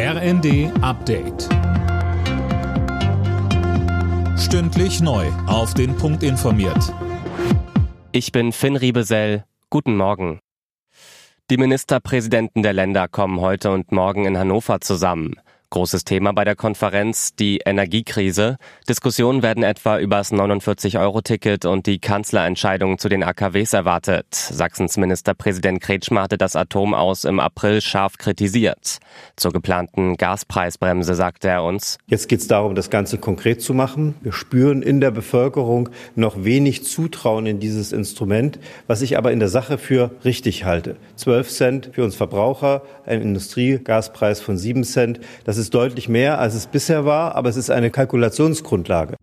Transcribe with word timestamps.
RND 0.00 0.70
Update. 0.80 1.48
Stündlich 4.38 5.00
neu. 5.00 5.26
Auf 5.48 5.74
den 5.74 5.96
Punkt 5.96 6.22
informiert. 6.22 6.94
Ich 8.12 8.30
bin 8.30 8.52
Finn 8.52 8.76
Riebesell. 8.76 9.44
Guten 9.70 9.96
Morgen. 9.96 10.38
Die 11.50 11.56
Ministerpräsidenten 11.56 12.62
der 12.62 12.74
Länder 12.74 13.08
kommen 13.08 13.40
heute 13.40 13.72
und 13.72 13.90
morgen 13.90 14.24
in 14.24 14.38
Hannover 14.38 14.80
zusammen. 14.80 15.34
Großes 15.70 16.04
Thema 16.04 16.32
bei 16.32 16.46
der 16.46 16.56
Konferenz 16.56 17.34
die 17.34 17.60
Energiekrise. 17.62 18.56
Diskussionen 18.88 19.42
werden 19.42 19.62
etwa 19.62 19.98
über 19.98 20.16
das 20.16 20.32
49-Euro-Ticket 20.32 21.66
und 21.66 21.84
die 21.86 21.98
Kanzlerentscheidung 21.98 22.96
zu 22.96 23.10
den 23.10 23.22
AKWs 23.22 23.74
erwartet. 23.74 24.26
Sachsens 24.32 24.96
Ministerpräsident 24.96 25.82
Kretschmer 25.82 26.22
hatte 26.22 26.38
das 26.38 26.56
Atom 26.56 26.94
aus 26.94 27.24
im 27.24 27.38
April 27.38 27.82
scharf 27.82 28.16
kritisiert. 28.16 28.96
Zur 29.36 29.52
geplanten 29.52 30.16
Gaspreisbremse 30.16 31.14
sagte 31.14 31.48
er 31.48 31.62
uns. 31.62 31.98
Jetzt 32.06 32.30
geht 32.30 32.40
es 32.40 32.48
darum, 32.48 32.74
das 32.74 32.88
Ganze 32.88 33.18
konkret 33.18 33.60
zu 33.60 33.74
machen. 33.74 34.14
Wir 34.22 34.32
spüren 34.32 34.80
in 34.80 35.02
der 35.02 35.10
Bevölkerung 35.10 35.90
noch 36.14 36.44
wenig 36.44 36.84
Zutrauen 36.84 37.44
in 37.44 37.60
dieses 37.60 37.92
Instrument, 37.92 38.58
was 38.86 39.02
ich 39.02 39.18
aber 39.18 39.32
in 39.32 39.38
der 39.38 39.50
Sache 39.50 39.76
für 39.76 40.12
richtig 40.24 40.64
halte. 40.64 40.96
12 41.16 41.50
Cent 41.50 41.90
für 41.92 42.04
uns 42.04 42.14
Verbraucher, 42.14 42.80
ein 43.04 43.20
Industriegaspreis 43.20 44.40
von 44.40 44.56
7 44.56 44.82
Cent. 44.84 45.20
Das 45.44 45.57
ist 45.58 45.74
deutlich 45.74 46.08
mehr, 46.08 46.38
als 46.38 46.54
es 46.54 46.66
bisher 46.66 47.04
war, 47.04 47.34
aber 47.34 47.48
es 47.48 47.56
ist 47.56 47.70
eine 47.70 47.90
Kalkulationsgrundlage. 47.90 49.16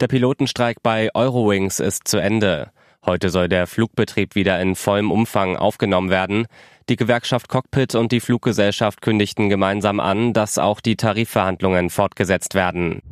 Der 0.00 0.08
Pilotenstreik 0.08 0.82
bei 0.82 1.10
Eurowings 1.14 1.80
ist 1.80 2.08
zu 2.08 2.18
Ende. 2.18 2.70
Heute 3.04 3.30
soll 3.30 3.48
der 3.48 3.66
Flugbetrieb 3.66 4.34
wieder 4.34 4.60
in 4.60 4.74
vollem 4.74 5.10
Umfang 5.10 5.56
aufgenommen 5.56 6.10
werden. 6.10 6.46
Die 6.88 6.96
Gewerkschaft 6.96 7.48
Cockpit 7.48 7.94
und 7.94 8.12
die 8.12 8.20
Fluggesellschaft 8.20 9.00
kündigten 9.00 9.48
gemeinsam 9.48 10.00
an, 10.00 10.32
dass 10.32 10.58
auch 10.58 10.80
die 10.80 10.96
Tarifverhandlungen 10.96 11.90
fortgesetzt 11.90 12.54
werden. 12.54 13.02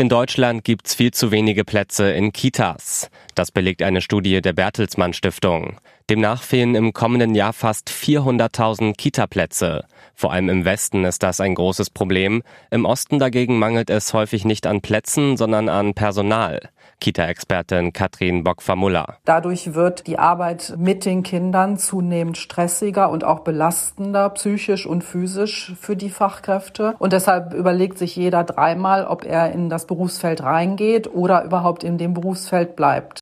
In 0.00 0.08
Deutschland 0.08 0.64
gibt's 0.64 0.94
viel 0.94 1.10
zu 1.10 1.30
wenige 1.30 1.62
Plätze 1.62 2.10
in 2.10 2.32
Kitas. 2.32 3.10
Das 3.34 3.52
belegt 3.52 3.82
eine 3.82 4.00
Studie 4.00 4.40
der 4.40 4.54
Bertelsmann 4.54 5.12
Stiftung. 5.12 5.78
Demnach 6.08 6.42
fehlen 6.42 6.74
im 6.74 6.94
kommenden 6.94 7.34
Jahr 7.34 7.52
fast 7.52 7.90
400.000 7.90 8.96
Kita-Plätze. 8.96 9.84
Vor 10.14 10.32
allem 10.32 10.48
im 10.48 10.64
Westen 10.64 11.04
ist 11.04 11.22
das 11.22 11.40
ein 11.40 11.54
großes 11.54 11.90
Problem. 11.90 12.42
Im 12.70 12.86
Osten 12.86 13.18
dagegen 13.18 13.58
mangelt 13.58 13.90
es 13.90 14.14
häufig 14.14 14.46
nicht 14.46 14.66
an 14.66 14.80
Plätzen, 14.80 15.36
sondern 15.36 15.68
an 15.68 15.92
Personal. 15.92 16.70
Kita-Expertin 17.00 17.92
Katrin 17.92 18.44
Bock-Vermuller. 18.44 19.16
Dadurch 19.24 19.74
wird 19.74 20.06
die 20.06 20.18
Arbeit 20.18 20.74
mit 20.76 21.06
den 21.06 21.22
Kindern 21.22 21.78
zunehmend 21.78 22.36
stressiger 22.36 23.10
und 23.10 23.24
auch 23.24 23.40
belastender, 23.40 24.28
psychisch 24.30 24.86
und 24.86 25.02
physisch 25.02 25.72
für 25.80 25.96
die 25.96 26.10
Fachkräfte. 26.10 26.94
Und 26.98 27.12
deshalb 27.12 27.54
überlegt 27.54 27.96
sich 27.96 28.16
jeder 28.16 28.44
dreimal, 28.44 29.06
ob 29.06 29.24
er 29.24 29.52
in 29.52 29.70
das 29.70 29.86
Berufsfeld 29.90 30.40
reingeht 30.44 31.12
oder 31.12 31.44
überhaupt 31.44 31.82
in 31.82 31.98
dem 31.98 32.14
Berufsfeld 32.14 32.76
bleibt. 32.76 33.18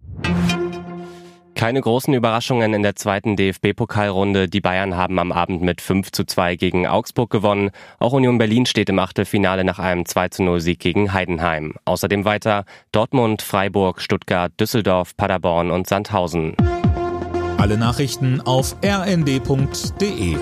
Keine 1.55 1.80
großen 1.80 2.12
Überraschungen 2.12 2.74
in 2.74 2.83
der 2.83 2.94
zweiten 2.94 3.36
DFB-Pokalrunde. 3.36 4.48
Die 4.48 4.61
Bayern 4.61 4.96
haben 4.96 5.19
am 5.19 5.33
Abend 5.33 5.62
mit 5.62 5.80
5 5.80 6.12
zu 6.12 6.24
2 6.24 6.56
gegen 6.56 6.86
Augsburg 6.86 7.30
gewonnen. 7.30 7.70
Auch 7.98 8.12
Union 8.12 8.36
Berlin 8.36 8.66
steht 8.66 8.91
im 8.91 8.98
Achtelfinale 8.98 9.64
nach 9.64 9.78
einem 9.78 10.05
2 10.05 10.28
zu 10.28 10.42
0 10.44 10.61
Sieg 10.61 10.78
gegen 10.78 11.12
Heidenheim. 11.14 11.74
Außerdem 11.86 12.27
weiter 12.27 12.64
Dortmund, 12.92 13.42
Freiburg, 13.42 14.02
Stuttgart, 14.02 14.52
Düsseldorf, 14.61 15.16
Paderborn 15.16 15.70
und 15.70 15.89
Sandhausen. 15.89 16.55
Alle 17.56 17.78
Nachrichten 17.78 18.41
auf 18.42 18.77
rnd.de 18.84 20.36